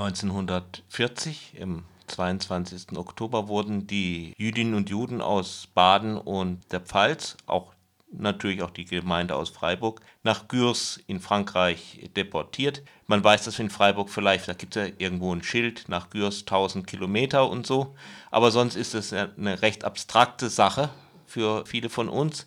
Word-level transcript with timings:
1940, 0.00 1.54
im 1.58 1.82
22. 2.06 2.96
Oktober, 2.96 3.48
wurden 3.48 3.88
die 3.88 4.32
Jüdinnen 4.38 4.74
und 4.74 4.90
Juden 4.90 5.20
aus 5.20 5.68
Baden 5.74 6.16
und 6.16 6.60
der 6.70 6.80
Pfalz, 6.80 7.36
auch 7.46 7.72
natürlich 8.12 8.62
auch 8.62 8.70
die 8.70 8.84
Gemeinde 8.84 9.34
aus 9.34 9.50
Freiburg, 9.50 10.00
nach 10.22 10.46
Gürs 10.46 11.00
in 11.08 11.20
Frankreich 11.20 12.10
deportiert. 12.16 12.82
Man 13.06 13.22
weiß 13.22 13.44
das 13.44 13.58
in 13.58 13.70
Freiburg 13.70 14.08
vielleicht, 14.08 14.48
da 14.48 14.54
gibt 14.54 14.76
es 14.76 14.88
ja 14.88 14.94
irgendwo 14.98 15.34
ein 15.34 15.42
Schild, 15.42 15.88
nach 15.88 16.10
Gürs 16.10 16.40
1000 16.40 16.86
Kilometer 16.86 17.50
und 17.50 17.66
so. 17.66 17.96
Aber 18.30 18.50
sonst 18.52 18.76
ist 18.76 18.94
es 18.94 19.12
eine 19.12 19.62
recht 19.62 19.84
abstrakte 19.84 20.48
Sache 20.48 20.90
für 21.26 21.66
viele 21.66 21.90
von 21.90 22.08
uns. 22.08 22.46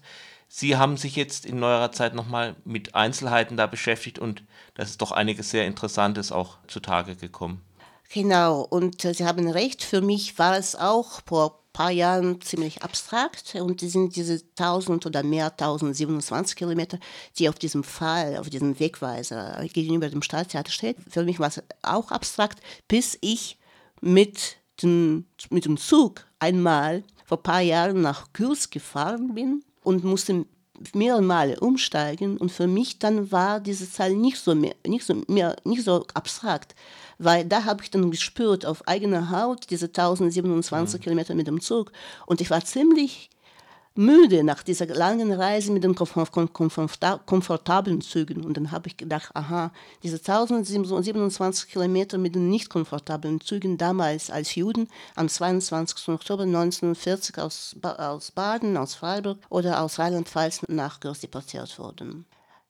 Sie 0.53 0.75
haben 0.75 0.97
sich 0.97 1.15
jetzt 1.15 1.45
in 1.45 1.59
neuerer 1.59 1.93
Zeit 1.93 2.13
nochmal 2.13 2.57
mit 2.65 2.93
Einzelheiten 2.93 3.55
da 3.55 3.67
beschäftigt 3.67 4.19
und 4.19 4.43
das 4.73 4.89
ist 4.89 5.01
doch 5.01 5.13
einiges 5.13 5.49
sehr 5.49 5.65
Interessantes 5.65 6.33
auch 6.33 6.57
zutage 6.67 7.15
gekommen. 7.15 7.61
Genau, 8.13 8.59
und 8.59 9.05
äh, 9.05 9.13
Sie 9.13 9.23
haben 9.23 9.49
recht, 9.49 9.81
für 9.81 10.01
mich 10.01 10.37
war 10.39 10.57
es 10.57 10.75
auch 10.75 11.21
vor 11.25 11.45
ein 11.45 11.71
paar 11.71 11.91
Jahren 11.91 12.41
ziemlich 12.41 12.83
abstrakt 12.83 13.55
und 13.55 13.79
die 13.79 13.87
sind 13.87 14.17
diese 14.17 14.41
1000 14.59 15.05
oder 15.05 15.23
mehr 15.23 15.51
1027 15.51 16.57
Kilometer, 16.57 16.99
die 17.39 17.47
auf 17.47 17.57
diesem 17.57 17.85
Fall, 17.85 18.35
auf 18.35 18.49
diesem 18.49 18.77
Wegweiser 18.77 19.65
gegenüber 19.71 20.09
dem 20.09 20.21
Staatstheater 20.21 20.71
steht. 20.71 20.97
Für 21.09 21.23
mich 21.23 21.39
war 21.39 21.47
es 21.47 21.63
auch 21.81 22.11
abstrakt, 22.11 22.59
bis 22.89 23.17
ich 23.21 23.57
mit 24.01 24.57
dem, 24.83 25.27
mit 25.49 25.63
dem 25.63 25.77
Zug 25.77 26.25
einmal 26.39 27.05
vor 27.23 27.37
ein 27.37 27.43
paar 27.43 27.61
Jahren 27.61 28.01
nach 28.01 28.33
Kurs 28.33 28.69
gefahren 28.69 29.33
bin 29.33 29.63
und 29.83 30.03
musste 30.03 30.45
mehrere 30.93 31.21
Male 31.21 31.59
umsteigen 31.59 32.37
und 32.37 32.51
für 32.51 32.67
mich 32.67 32.99
dann 32.99 33.31
war 33.31 33.59
diese 33.59 33.89
Zahl 33.89 34.15
nicht 34.15 34.37
so 34.37 34.55
mehr, 34.55 34.75
nicht 34.87 35.05
so 35.05 35.21
mehr, 35.27 35.55
nicht 35.63 35.83
so 35.83 36.05
abstrakt, 36.13 36.75
weil 37.19 37.45
da 37.45 37.65
habe 37.65 37.83
ich 37.83 37.91
dann 37.91 38.09
gespürt 38.09 38.65
auf 38.65 38.87
eigener 38.87 39.29
Haut 39.29 39.69
diese 39.69 39.87
1027 39.87 40.99
mhm. 40.99 41.03
Kilometer 41.03 41.35
mit 41.35 41.47
dem 41.47 41.61
Zug 41.61 41.91
und 42.25 42.41
ich 42.41 42.49
war 42.49 42.63
ziemlich 42.65 43.29
müde 43.95 44.43
nach 44.43 44.63
dieser 44.63 44.87
langen 44.87 45.31
Reise 45.31 45.71
mit 45.71 45.83
den 45.83 45.95
komfortablen 45.95 48.01
Zügen. 48.01 48.45
Und 48.45 48.57
dann 48.57 48.71
habe 48.71 48.87
ich 48.87 48.97
gedacht, 48.97 49.35
aha, 49.35 49.71
diese 50.03 50.17
1027 50.17 51.69
Kilometer 51.69 52.17
mit 52.17 52.35
den 52.35 52.49
nicht 52.49 52.69
komfortablen 52.69 53.41
Zügen 53.41 53.77
damals 53.77 54.29
als 54.29 54.55
Juden 54.55 54.87
am 55.15 55.27
22. 55.27 56.09
Oktober 56.09 56.43
1940 56.43 57.37
aus, 57.39 57.75
aus 57.81 58.31
Baden, 58.31 58.77
aus 58.77 58.95
Freiburg 58.95 59.39
oder 59.49 59.81
aus 59.81 59.99
Rheinland-Pfalz 59.99 60.61
nach 60.67 60.99
Gürs 60.99 61.19
deportiert 61.19 61.77
wurden. 61.77 62.25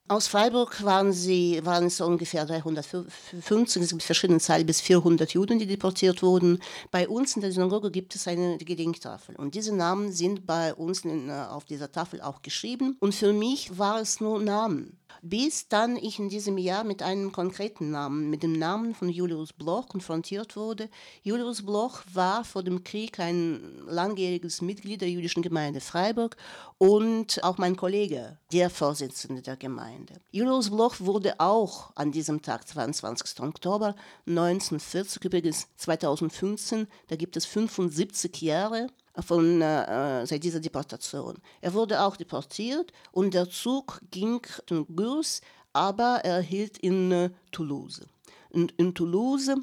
Aus 0.08 0.26
Freiburg 0.26 0.82
waren, 0.82 1.12
sie, 1.12 1.60
waren 1.64 1.86
es 1.86 2.00
ungefähr 2.00 2.44
350, 2.44 3.82
es 3.82 3.90
gibt 3.90 4.02
verschiedene 4.02 4.40
Zahlen, 4.40 4.66
bis 4.66 4.80
400 4.80 5.32
Juden, 5.32 5.58
die 5.60 5.66
deportiert 5.66 6.22
wurden. 6.22 6.58
Bei 6.90 7.08
uns 7.08 7.36
in 7.36 7.40
der 7.42 7.52
Synagoge 7.52 7.90
gibt 7.90 8.14
es 8.16 8.26
eine 8.26 8.58
Gedenktafel 8.58 9.36
und 9.36 9.54
diese 9.54 9.74
Namen 9.74 10.12
sind 10.12 10.44
bei 10.44 10.74
uns 10.74 11.04
in, 11.04 11.28
äh, 11.28 11.32
auf 11.48 11.64
dieser 11.64 11.92
Tafel 11.92 12.20
auch 12.20 12.42
geschrieben. 12.42 12.96
Und 12.98 13.14
für 13.14 13.32
mich 13.32 13.78
war 13.78 14.00
es 14.00 14.20
nur 14.20 14.40
Namen 14.40 14.98
bis 15.22 15.68
dann 15.68 15.96
ich 15.96 16.18
in 16.18 16.28
diesem 16.28 16.58
Jahr 16.58 16.82
mit 16.82 17.00
einem 17.00 17.30
konkreten 17.30 17.92
Namen, 17.92 18.28
mit 18.28 18.42
dem 18.42 18.52
Namen 18.52 18.92
von 18.92 19.08
Julius 19.08 19.52
Bloch 19.52 19.88
konfrontiert 19.88 20.56
wurde. 20.56 20.90
Julius 21.22 21.64
Bloch 21.64 22.02
war 22.12 22.44
vor 22.44 22.64
dem 22.64 22.82
Krieg 22.82 23.20
ein 23.20 23.82
langjähriges 23.86 24.62
Mitglied 24.62 25.00
der 25.00 25.10
jüdischen 25.10 25.42
Gemeinde 25.42 25.80
Freiburg 25.80 26.36
und 26.76 27.42
auch 27.44 27.56
mein 27.56 27.76
Kollege, 27.76 28.36
der 28.52 28.68
Vorsitzende 28.68 29.42
der 29.42 29.56
Gemeinde. 29.56 30.14
Julius 30.32 30.70
Bloch 30.70 30.96
wurde 30.98 31.38
auch 31.38 31.94
an 31.94 32.10
diesem 32.10 32.42
Tag, 32.42 32.66
22. 32.66 33.40
Oktober 33.40 33.94
1940, 34.26 35.24
übrigens 35.24 35.68
2015, 35.76 36.88
da 37.06 37.14
gibt 37.14 37.36
es 37.36 37.46
75 37.46 38.42
Jahre, 38.42 38.88
von, 39.20 39.60
äh, 39.60 40.26
seit 40.26 40.42
dieser 40.42 40.60
Deportation. 40.60 41.36
Er 41.60 41.74
wurde 41.74 42.02
auch 42.02 42.16
deportiert 42.16 42.92
und 43.12 43.34
der 43.34 43.50
Zug 43.50 44.00
ging 44.10 44.40
zum 44.66 44.86
Gurs, 44.96 45.40
aber 45.72 46.20
er 46.24 46.40
hielt 46.40 46.78
in 46.78 47.12
äh, 47.12 47.30
Toulouse. 47.50 48.06
Und 48.50 48.72
in 48.72 48.94
Toulouse, 48.94 49.54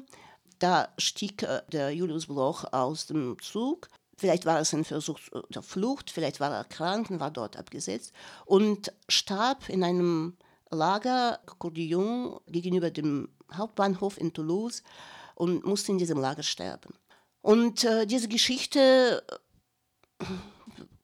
da 0.58 0.88
stieg 0.98 1.42
äh, 1.42 1.62
der 1.72 1.94
Julius 1.94 2.26
Bloch 2.26 2.64
aus 2.72 3.06
dem 3.06 3.36
Zug. 3.40 3.88
Vielleicht 4.16 4.44
war 4.44 4.60
es 4.60 4.74
ein 4.74 4.84
Versuch 4.84 5.18
der 5.48 5.62
Flucht, 5.62 6.10
vielleicht 6.10 6.40
war 6.40 6.52
er 6.52 6.64
krank 6.64 7.10
und 7.10 7.20
war 7.20 7.30
dort 7.30 7.56
abgesetzt 7.56 8.12
und 8.44 8.92
starb 9.08 9.68
in 9.70 9.82
einem 9.82 10.36
Lager 10.70 11.40
Cordillon 11.58 12.38
gegenüber 12.46 12.90
dem 12.90 13.28
Hauptbahnhof 13.52 14.20
in 14.20 14.32
Toulouse 14.32 14.82
und 15.34 15.64
musste 15.64 15.92
in 15.92 15.98
diesem 15.98 16.18
Lager 16.18 16.42
sterben. 16.42 16.94
Und 17.42 17.84
äh, 17.84 18.06
diese 18.06 18.28
Geschichte, 18.28 19.22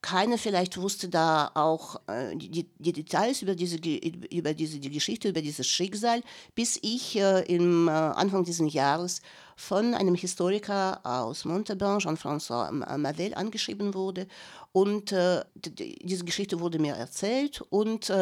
keiner 0.06 0.38
vielleicht 0.38 0.80
wusste 0.80 1.08
da 1.08 1.50
auch 1.54 1.96
äh, 2.06 2.36
die, 2.36 2.68
die, 2.78 2.92
Details 2.92 3.42
über 3.42 3.56
diese, 3.56 3.76
über 3.78 4.54
diese 4.54 4.78
die 4.78 4.90
Geschichte, 4.90 5.30
über 5.30 5.42
dieses 5.42 5.66
Schicksal, 5.66 6.22
bis 6.54 6.78
ich 6.82 7.16
äh, 7.18 7.42
im 7.52 7.88
äh, 7.88 7.90
Anfang 7.90 8.44
dieses 8.44 8.72
Jahres 8.72 9.20
von 9.56 9.94
einem 9.94 10.14
Historiker 10.14 11.00
aus 11.02 11.44
Montauban, 11.44 11.98
Jean-François 11.98 12.70
Mavel, 12.98 13.34
angeschrieben 13.34 13.94
wurde. 13.94 14.28
Und 14.70 15.10
äh, 15.12 15.42
diese 15.56 16.24
Geschichte 16.24 16.60
wurde 16.60 16.78
mir 16.78 16.94
erzählt 16.94 17.62
und 17.70 18.12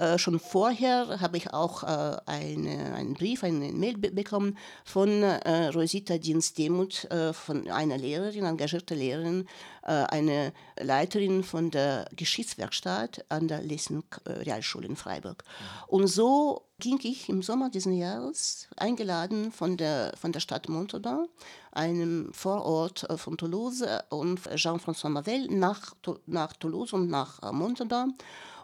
äh, 0.00 0.18
schon 0.18 0.40
vorher 0.40 1.20
habe 1.20 1.36
ich 1.36 1.52
auch 1.52 1.82
äh, 1.82 2.16
eine, 2.24 2.94
einen 2.94 3.12
Brief, 3.12 3.44
eine 3.44 3.70
Mail 3.70 3.98
be 3.98 4.10
bekommen 4.10 4.56
von 4.82 5.22
äh, 5.22 5.66
Rosita 5.66 6.16
Dienst-Demuth, 6.16 7.04
äh, 7.10 7.34
von 7.34 7.70
einer 7.70 7.98
Lehrerin, 7.98 8.46
engagierte 8.46 8.94
Lehrerin, 8.94 9.46
äh, 9.82 9.92
eine 9.92 10.54
Leiterin 10.80 11.44
von 11.44 11.70
der 11.70 12.08
Geschichtswerkstatt 12.16 13.26
an 13.28 13.46
der 13.46 13.60
Lessing 13.60 14.02
Realschule 14.26 14.86
in 14.86 14.96
Freiburg. 14.96 15.44
Mhm. 15.44 15.94
Und 15.94 16.06
so 16.06 16.62
ging 16.78 16.98
ich 17.02 17.28
im 17.28 17.42
Sommer 17.42 17.68
dieses 17.68 17.94
Jahres, 17.94 18.68
eingeladen 18.78 19.52
von 19.52 19.76
der, 19.76 20.14
von 20.18 20.32
der 20.32 20.40
Stadt 20.40 20.70
Montauban, 20.70 21.28
einem 21.72 22.32
Vorort 22.32 23.06
von 23.16 23.36
Toulouse 23.36 23.84
und 24.08 24.40
Jean-François 24.56 25.10
Mavel 25.10 25.46
nach, 25.48 25.94
nach 26.24 26.54
Toulouse 26.54 26.94
und 26.94 27.10
nach 27.10 27.52
Montauban. 27.52 28.14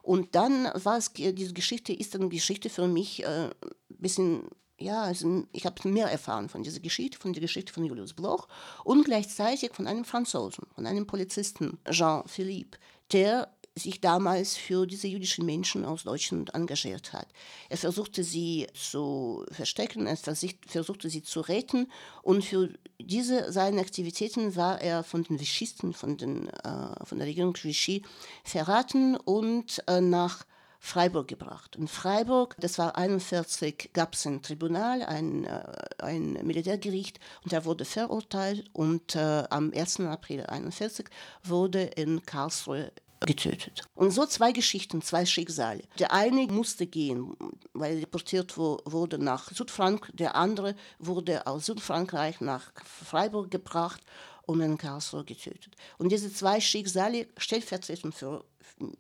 Und 0.07 0.37
dann 0.37 0.71
war 0.75 0.99
es, 0.99 1.13
diese 1.13 1.53
Geschichte 1.53 1.93
ist 1.93 2.15
eine 2.15 2.29
Geschichte 2.29 2.71
für 2.71 2.87
mich 2.87 3.27
ein 3.27 3.51
äh, 3.51 3.55
bisschen 3.89 4.45
ja, 4.79 5.03
also 5.03 5.45
ich 5.53 5.65
habe 5.65 5.89
mehr 5.89 6.07
erfahren 6.07 6.49
von 6.49 6.63
dieser 6.63 6.81
Geschichte, 6.81 7.19
von 7.19 7.33
der 7.33 7.41
Geschichte 7.41 7.73
von 7.73 7.85
Julius 7.85 8.13
Bloch 8.13 8.47
und 8.85 9.05
gleichzeitig 9.05 9.73
von 9.73 9.87
einem 9.87 10.05
Franzosen, 10.05 10.67
von 10.75 10.87
einem 10.87 11.07
Polizisten, 11.07 11.79
Jean-Philippe, 11.91 12.79
der 13.11 13.56
sich 13.79 14.01
damals 14.01 14.57
für 14.57 14.87
diese 14.87 15.07
jüdischen 15.07 15.45
Menschen 15.45 15.85
aus 15.85 16.05
Deutschland 16.05 16.55
engagiert 16.55 17.13
hat. 17.13 17.29
Er 17.69 17.77
versuchte 17.77 18.25
sie 18.25 18.67
zu 18.75 19.45
verstecken, 19.51 20.07
er 20.07 20.17
versuchte 20.17 21.11
sie 21.11 21.23
zu 21.23 21.41
retten 21.41 21.91
und 22.23 22.45
für 22.45 22.71
diese 22.99 23.53
seine 23.53 23.83
Aktivitäten 23.83 24.57
war 24.57 24.81
er 24.81 25.05
von 25.05 25.23
den 25.25 25.39
Vichisten, 25.39 25.93
von, 25.93 26.17
den, 26.17 26.49
äh, 26.49 27.05
von 27.05 27.19
der 27.19 27.27
Regierung 27.27 27.55
Vichy 27.55 28.03
verraten 28.45 29.17
und 29.17 29.83
äh, 29.87 30.01
nach 30.01 30.47
Freiburg 30.81 31.29
gebracht. 31.29 31.77
In 31.77 31.89
Freiburg, 31.89 32.55
das 32.59 32.79
war 32.79 32.97
1941, 32.97 33.91
gab 33.93 34.15
es 34.15 34.27
ein 34.27 34.41
Tribunal, 34.41 35.03
ein, 35.03 35.45
äh, 35.45 35.63
ein 35.99 36.35
Militärgericht 36.45 37.19
und 37.45 37.53
er 37.53 37.65
wurde 37.65 37.85
verurteilt 37.85 38.71
und 38.73 39.17
äh, 39.17 39.45
am 39.51 39.73
1. 39.75 40.01
April 40.01 40.41
1941 40.41 41.07
wurde 41.43 41.83
in 41.83 42.25
Karlsruhe 42.25 42.93
getötet. 43.27 43.83
Und 43.95 44.11
so 44.11 44.25
zwei 44.27 44.53
Geschichten, 44.53 45.03
zwei 45.03 45.27
Schicksale. 45.27 45.83
Der 45.99 46.13
eine 46.13 46.47
musste 46.47 46.87
gehen, 46.87 47.37
weil 47.75 47.95
er 47.95 48.01
deportiert 48.01 48.57
wurde 48.57 49.19
nach 49.19 49.51
Südfrankreich, 49.53 50.15
der 50.15 50.35
andere 50.37 50.75
wurde 50.99 51.47
aus 51.47 51.67
Südfrankreich 51.67 52.41
nach 52.41 52.73
Freiburg 52.85 53.51
gebracht 53.51 54.01
und 54.47 54.61
in 54.61 54.79
Karlsruhe 54.79 55.25
getötet. 55.25 55.75
Und 55.99 56.11
diese 56.11 56.33
zwei 56.33 56.61
Schicksale 56.61 57.27
stellvertretend 57.37 58.15
für 58.15 58.45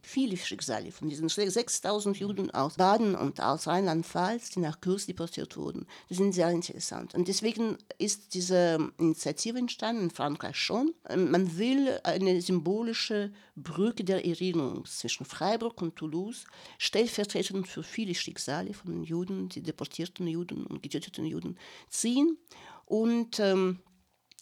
viele 0.03 0.37
Schicksale 0.37 0.91
von 0.91 1.09
diesen 1.09 1.29
6000 1.29 2.17
Juden 2.19 2.51
aus 2.51 2.75
Baden 2.75 3.15
und 3.15 3.41
aus 3.41 3.67
Rheinland-Pfalz, 3.67 4.51
die 4.51 4.61
nach 4.61 4.81
Kurs 4.81 5.07
deportiert 5.07 5.57
wurden, 5.57 5.87
die 6.09 6.15
sind 6.15 6.33
sehr 6.33 6.51
interessant. 6.51 7.15
Und 7.15 7.29
deswegen 7.29 7.77
ist 7.99 8.35
diese 8.35 8.93
Initiative 8.99 9.59
entstanden, 9.59 10.05
in 10.05 10.11
Frankreich 10.11 10.57
schon. 10.57 10.95
Man 11.15 11.59
will 11.59 11.99
eine 12.05 12.41
symbolische 12.41 13.33
Brücke 13.55 14.05
der 14.05 14.25
Erinnerung 14.25 14.85
zwischen 14.87 15.27
Freiburg 15.27 15.81
und 15.83 15.97
Toulouse, 15.97 16.45
stellvertretend 16.79 17.69
für 17.69 17.83
viele 17.83 18.15
Schicksale 18.15 18.73
von 18.73 18.93
den 18.93 19.05
Juden, 19.05 19.49
die 19.49 19.63
deportierten 19.63 20.27
Juden 20.27 20.67
und 20.67 20.83
getöteten 20.83 21.25
Juden, 21.27 21.59
ziehen. 21.91 22.39
Und 22.87 23.41
ähm, 23.41 23.81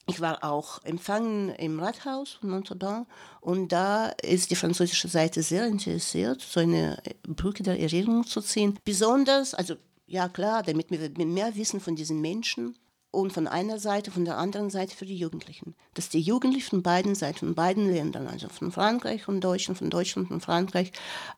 ich 0.06 0.20
war 0.20 0.44
auch 0.44 0.82
empfangen 0.84 1.50
im 1.50 1.80
Rathaus 1.80 2.32
von 2.32 2.50
Montauban 2.50 3.06
und 3.40 3.72
da 3.72 4.08
ist 4.22 4.50
die 4.50 4.56
französische 4.56 5.08
Seite 5.08 5.42
sehr 5.42 5.66
interessiert, 5.66 6.42
so 6.42 6.60
eine 6.60 7.02
Brücke 7.26 7.62
der 7.62 7.80
Erinnerung 7.80 8.26
zu 8.26 8.40
ziehen. 8.40 8.78
Besonders, 8.84 9.54
also 9.54 9.76
ja 10.06 10.28
klar, 10.28 10.62
damit 10.62 10.90
wir 10.90 11.26
mehr 11.26 11.56
wissen 11.56 11.80
von 11.80 11.96
diesen 11.96 12.20
Menschen. 12.20 12.76
Und 13.14 13.32
von 13.32 13.46
einer 13.46 13.78
Seite, 13.78 14.10
von 14.10 14.24
der 14.24 14.36
anderen 14.36 14.70
Seite 14.70 14.96
für 14.96 15.06
die 15.06 15.16
Jugendlichen. 15.16 15.74
Dass 15.94 16.08
die 16.08 16.20
Jugendlichen 16.20 16.70
von 16.70 16.82
beiden 16.82 17.14
Seiten, 17.14 17.38
von 17.38 17.54
beiden 17.54 17.90
Ländern, 17.90 18.26
also 18.26 18.48
von 18.48 18.72
Frankreich 18.72 19.28
und 19.28 19.40
Deutschland, 19.40 19.78
von 19.78 19.90
Deutschland 19.90 20.30
und 20.30 20.40
Frankreich, 20.40 20.92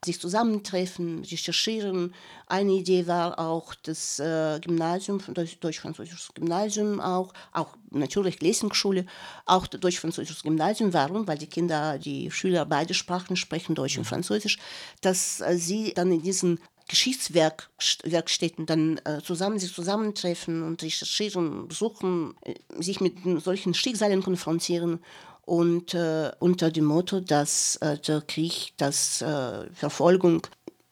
sich 0.05 0.21
zusammentreffen, 0.21 1.25
recherchieren. 1.25 2.15
Eine 2.47 2.73
Idee 2.73 3.07
war 3.07 3.39
auch 3.39 3.75
das 3.75 4.19
äh, 4.19 4.59
Gymnasium, 4.61 5.21
deutsch-französisches 5.61 6.31
Gymnasium 6.35 7.01
auch, 7.01 7.33
auch 7.53 7.77
natürlich 7.91 8.41
Lesungsschule, 8.41 9.07
auch 9.45 9.67
deutsch-französisches 9.67 10.43
Gymnasium. 10.43 10.93
Warum? 10.93 11.27
Weil 11.29 11.39
die 11.39 11.47
Kinder, 11.47 11.99
die 11.99 12.31
Schüler 12.31 12.65
beide 12.65 12.95
Sprachen 12.95 13.37
sprechen, 13.37 13.75
Deutsch 13.75 13.99
und 13.99 14.05
Französisch, 14.05 14.59
dass 15.01 15.41
äh, 15.41 15.57
sie 15.57 15.93
dann 15.95 16.11
in 16.11 16.23
diesen 16.23 16.59
Geschichtswerkstätten 16.89 18.67
dann 18.67 18.99
äh, 19.05 19.21
zusammen 19.23 19.59
sich 19.59 19.73
zusammentreffen 19.75 20.63
und 20.63 20.83
recherchieren, 20.83 21.69
suchen, 21.71 22.35
äh, 22.43 22.55
sich 22.81 23.01
mit 23.01 23.15
solchen 23.43 23.75
Schicksalen 23.75 24.23
konfrontieren 24.23 25.01
und 25.47 25.95
äh, 25.95 26.33
unter 26.39 26.71
dem 26.71 26.85
Motto, 26.85 27.21
dass 27.21 27.77
äh, 27.77 27.99
der 27.99 28.21
Krieg, 28.21 28.73
dass 28.77 29.23
äh, 29.23 29.71
Verfolgung, 29.73 30.43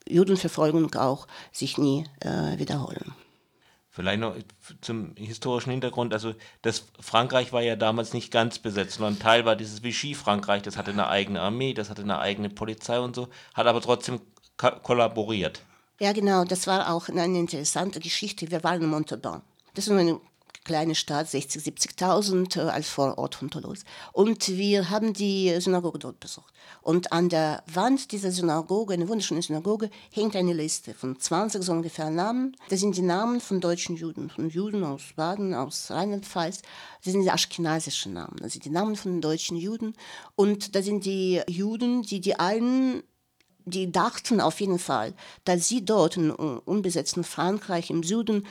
Judenverfolgung 0.08 0.94
auch 0.94 1.26
sich 1.50 1.79
nie 1.79 2.05
wiederholen. 2.58 3.14
Vielleicht 3.88 4.20
noch 4.20 4.37
zum 4.82 5.14
historischen 5.17 5.70
Hintergrund, 5.70 6.12
also 6.12 6.35
das 6.61 6.85
Frankreich 7.00 7.55
war 7.55 7.62
ja 7.62 7.75
damals 7.75 8.12
nicht 8.12 8.31
ganz 8.31 8.58
besetzt, 8.58 8.99
sondern 8.99 9.19
Teil 9.19 9.47
war 9.47 9.56
dieses 9.56 9.82
Vichy-Frankreich, 9.82 10.61
das 10.61 10.76
hatte 10.76 10.90
eine 10.90 11.08
eigene 11.08 11.40
Armee, 11.40 11.73
das 11.73 11.88
hatte 11.88 12.02
eine 12.02 12.19
eigene 12.19 12.50
Polizei 12.50 12.99
und 13.00 13.17
so, 13.17 13.29
hat 13.55 13.67
aber 13.67 13.81
trotzdem 13.81 14.20
kollaboriert. 14.58 15.62
Ja, 16.00 16.12
genau, 16.12 16.44
das 16.44 16.67
war 16.67 16.93
auch 16.93 17.08
eine 17.08 17.38
interessante 17.38 18.00
Geschichte. 18.00 18.50
Wir 18.50 18.64
waren 18.64 18.82
in 18.82 18.88
Montauban. 18.88 19.43
Das 19.75 19.87
ist 19.87 19.93
eine 19.93 20.20
kleine 20.64 20.94
Stadt, 20.94 21.29
60, 21.29 21.62
70.000 21.62 22.56
äh, 22.56 22.61
als 22.62 22.88
Vorort 22.88 23.35
von 23.35 23.50
Toulouse. 23.50 23.85
Und 24.12 24.49
wir 24.49 24.91
haben 24.91 25.12
die 25.12 25.55
Synagoge 25.61 25.99
dort 25.99 26.19
besucht. 26.19 26.52
Und 26.82 27.12
an 27.12 27.29
der 27.29 27.62
Wand 27.73 28.11
dieser 28.12 28.32
Synagoge, 28.32 28.94
eine 28.94 29.08
wunderschöne 29.08 29.43
Synagoge, 29.43 29.91
hängt 30.11 30.35
eine 30.35 30.55
Liste 30.55 30.94
von 30.94 31.20
20 31.20 31.62
so 31.62 31.73
ungefähr 31.73 32.11
Namen. 32.11 32.56
Das 32.70 32.81
sind 32.81 32.97
die 32.97 33.02
Namen 33.02 33.40
von 33.40 33.61
deutschen 33.61 33.97
Juden, 33.97 34.31
von 34.31 34.49
Juden 34.49 34.82
aus 34.85 35.02
Baden, 35.14 35.55
aus 35.55 35.90
Rheinland-Pfalz. 35.90 36.62
Das 37.05 37.12
sind 37.12 37.23
die 37.23 37.31
aschkenasischen 37.31 38.14
Namen, 38.14 38.37
das 38.40 38.55
sind 38.55 38.64
die 38.64 38.70
Namen 38.70 38.97
von 38.97 39.20
deutschen 39.20 39.56
Juden. 39.56 39.94
Und 40.35 40.75
das 40.75 40.87
sind 40.87 41.05
die 41.05 41.43
Juden, 41.47 42.02
die 42.02 42.20
die 42.20 42.38
einen 42.38 43.02
die 43.64 43.90
dachten 43.90 44.40
auf 44.40 44.61
jeden 44.61 44.78
Fall, 44.78 45.14
dass 45.44 45.69
sie 45.69 45.84
dort 45.84 46.16
im 46.16 46.31
unbesetzten 46.31 47.25
Frankreich 47.25 47.90
im 47.90 48.02
Süden 48.02 48.46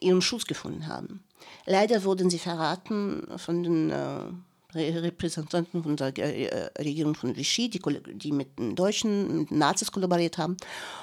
ihren 0.00 0.22
Schutz 0.22 0.44
gefunden 0.44 0.86
haben. 0.86 1.24
Leider 1.66 2.04
wurden 2.04 2.30
sie 2.30 2.38
verraten 2.38 3.26
von 3.36 3.62
den 3.62 3.90
äh, 3.90 4.20
Repräsentanten 4.74 5.82
von 5.82 5.96
der 5.96 6.16
äh, 6.18 6.70
Regierung 6.78 7.14
von 7.14 7.34
Vichy, 7.34 7.70
die, 7.70 7.80
die, 8.14 8.32
mit 8.32 8.58
den 8.58 8.76
Deutschen, 8.76 9.38
mit 9.38 9.50
den 9.50 9.58
Nazis 9.58 9.90
kollaboriert 9.90 10.36
haben. 10.36 10.56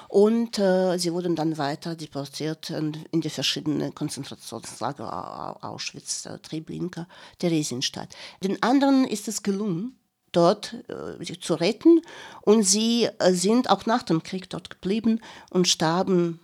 Und 0.08 0.58
äh, 0.58 0.96
sie 0.98 1.12
wurden 1.12 1.34
dann 1.34 1.58
weiter 1.58 1.96
deportiert 1.96 2.70
in 2.70 3.20
die 3.20 3.30
verschiedenen 3.30 3.94
Konzentrationslager 3.94 5.64
Auschwitz, 5.64 6.26
äh, 6.26 6.38
Treblinka, 6.38 7.08
Theresienstadt. 7.38 8.14
Den 8.42 8.62
anderen 8.62 9.04
ist 9.04 9.26
es 9.26 9.42
gelungen, 9.42 9.98
dort 10.36 10.74
äh, 10.88 11.40
zu 11.40 11.54
retten. 11.54 12.02
Und 12.42 12.62
sie 12.62 13.08
äh, 13.18 13.32
sind 13.32 13.70
auch 13.70 13.86
nach 13.86 14.02
dem 14.02 14.22
Krieg 14.22 14.50
dort 14.50 14.70
geblieben 14.70 15.20
und 15.50 15.68
starben 15.68 16.40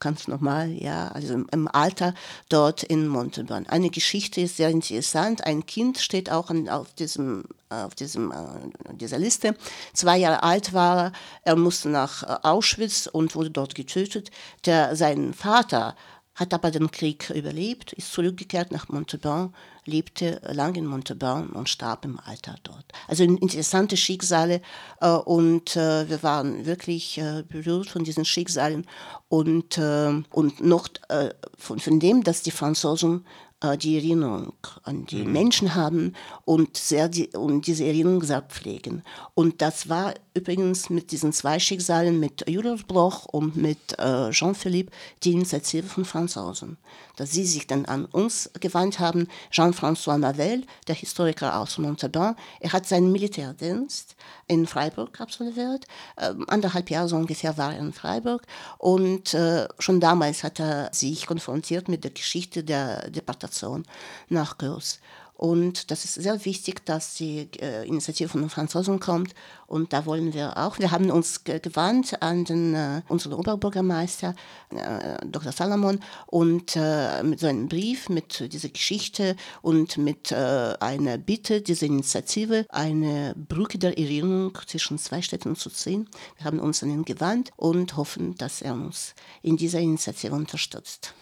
ganz 0.00 0.26
normal, 0.26 0.70
ja, 0.70 1.08
also 1.08 1.34
im, 1.34 1.68
Alter 1.68 2.14
dort 2.48 2.82
in 2.82 3.06
Montalban. 3.06 3.66
Eine 3.66 3.90
Geschichte 3.90 4.40
ist 4.40 4.56
sehr 4.56 4.70
interessant. 4.70 5.44
Ein 5.44 5.64
Kind 5.66 5.98
steht 5.98 6.30
auch 6.30 6.50
an, 6.50 6.68
auf, 6.68 6.92
diesem, 6.94 7.44
auf 7.68 7.94
diesem, 7.94 8.32
äh, 8.32 8.94
dieser 8.94 9.18
Liste. 9.18 9.54
Zwei 9.92 10.18
Jahre 10.18 10.42
alt 10.42 10.72
war 10.72 10.98
er, 10.98 11.12
er 11.42 11.56
musste 11.56 11.88
nach 11.88 12.22
äh, 12.22 12.36
Auschwitz 12.42 13.06
und 13.06 13.34
wurde 13.34 13.50
dort 13.50 13.74
getötet. 13.74 14.30
Der, 14.64 14.96
sein 14.96 15.34
Vater 15.34 15.94
hat 16.40 16.54
aber 16.54 16.70
den 16.70 16.90
Krieg 16.90 17.28
überlebt, 17.28 17.92
ist 17.92 18.12
zurückgekehrt 18.14 18.72
nach 18.72 18.88
Montauban, 18.88 19.54
lebte 19.84 20.40
lange 20.50 20.78
in 20.78 20.86
Montauban 20.86 21.50
und 21.50 21.68
starb 21.68 22.06
im 22.06 22.18
Alter 22.18 22.56
dort. 22.62 22.86
Also 23.08 23.24
interessante 23.24 23.98
Schicksale 23.98 24.62
äh, 25.02 25.10
und 25.10 25.76
äh, 25.76 26.08
wir 26.08 26.22
waren 26.22 26.64
wirklich 26.64 27.18
äh, 27.18 27.44
berührt 27.46 27.90
von 27.90 28.04
diesen 28.04 28.24
Schicksalen 28.24 28.86
und, 29.28 29.76
äh, 29.76 30.22
und 30.30 30.62
noch 30.62 30.88
äh, 31.10 31.28
von, 31.58 31.78
von 31.78 32.00
dem, 32.00 32.24
dass 32.24 32.42
die 32.42 32.50
Franzosen 32.50 33.26
die 33.62 33.96
Erinnerung 33.96 34.54
an 34.84 35.04
die 35.04 35.22
mhm. 35.22 35.32
Menschen 35.32 35.74
haben 35.74 36.14
und, 36.46 36.78
sehr 36.78 37.08
die, 37.08 37.28
und 37.28 37.66
diese 37.66 37.84
Erinnerung 37.84 38.22
sehr 38.22 38.40
pflegen. 38.40 39.02
Und 39.34 39.60
das 39.60 39.90
war 39.90 40.14
übrigens 40.32 40.88
mit 40.88 41.12
diesen 41.12 41.32
zwei 41.32 41.58
Schicksalen, 41.58 42.18
mit 42.18 42.48
Julius 42.48 42.84
Bloch 42.84 43.26
und 43.26 43.56
mit 43.56 43.98
äh, 43.98 44.30
Jean-Philippe, 44.30 44.90
die 45.22 45.32
Initiative 45.32 45.86
von 45.86 46.06
Franzosen. 46.06 46.78
Dass 47.16 47.32
sie 47.32 47.44
sich 47.44 47.66
dann 47.66 47.84
an 47.84 48.06
uns 48.06 48.50
gewandt 48.60 48.98
haben. 48.98 49.28
Jean-François 49.50 50.16
Mavel, 50.16 50.64
der 50.86 50.94
Historiker 50.94 51.58
aus 51.58 51.76
Montauban, 51.76 52.36
er 52.60 52.72
hat 52.72 52.86
seinen 52.86 53.12
Militärdienst 53.12 54.16
in 54.46 54.66
Freiburg 54.66 55.20
absolviert. 55.20 55.86
Äh, 56.16 56.32
anderthalb 56.46 56.88
Jahre 56.88 57.08
so 57.08 57.16
ungefähr 57.16 57.58
war 57.58 57.74
er 57.74 57.80
in 57.80 57.92
Freiburg. 57.92 58.46
Und 58.78 59.34
äh, 59.34 59.68
schon 59.78 60.00
damals 60.00 60.44
hat 60.44 60.60
er 60.60 60.88
sich 60.94 61.26
konfrontiert 61.26 61.88
mit 61.88 62.04
der 62.04 62.12
Geschichte 62.12 62.64
der 62.64 63.10
Deportation 63.10 63.49
Migration 63.50 63.84
nach 64.28 64.58
Groß. 64.58 65.00
Und 65.34 65.90
das 65.90 66.04
ist 66.04 66.16
sehr 66.16 66.44
wichtig, 66.44 66.84
dass 66.84 67.14
die 67.14 67.48
äh, 67.62 67.88
Initiative 67.88 68.28
von 68.28 68.42
den 68.42 68.50
Franzosen 68.50 69.00
kommt. 69.00 69.34
Und 69.66 69.94
da 69.94 70.04
wollen 70.04 70.34
wir 70.34 70.58
auch. 70.58 70.78
Wir 70.78 70.90
haben 70.90 71.10
uns 71.10 71.44
gewandt 71.44 72.20
an 72.22 72.44
den, 72.44 72.74
äh, 72.74 73.00
unseren 73.08 73.32
Oberbürgermeister, 73.32 74.34
äh, 74.68 75.16
Dr. 75.26 75.52
Salomon, 75.52 76.00
und 76.26 76.76
äh, 76.76 77.22
mit 77.22 77.40
so 77.40 77.46
einem 77.46 77.68
Brief 77.68 78.10
mit 78.10 78.52
dieser 78.52 78.68
Geschichte 78.68 79.34
und 79.62 79.96
mit 79.96 80.30
äh, 80.30 80.74
einer 80.78 81.16
Bitte, 81.16 81.62
diese 81.62 81.86
Initiative, 81.86 82.66
eine 82.68 83.34
Brücke 83.34 83.78
der 83.78 83.96
Erinnerung 83.96 84.58
zwischen 84.66 84.98
zwei 84.98 85.22
Städten 85.22 85.56
zu 85.56 85.70
ziehen. 85.70 86.06
Wir 86.36 86.44
haben 86.44 86.58
uns 86.58 86.82
an 86.82 86.90
ihn 86.90 87.06
gewandt 87.06 87.50
und 87.56 87.96
hoffen, 87.96 88.34
dass 88.34 88.60
er 88.60 88.74
uns 88.74 89.14
in 89.40 89.56
dieser 89.56 89.80
Initiative 89.80 90.34
unterstützt. 90.34 91.14